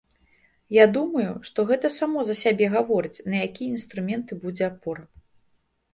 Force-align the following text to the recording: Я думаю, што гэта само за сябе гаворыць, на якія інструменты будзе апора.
Я 0.75 0.85
думаю, 0.95 1.33
што 1.49 1.65
гэта 1.73 1.91
само 1.99 2.19
за 2.29 2.35
сябе 2.43 2.71
гаворыць, 2.79 3.15
на 3.29 3.35
якія 3.49 3.69
інструменты 3.77 4.31
будзе 4.47 4.63
апора. 4.73 5.03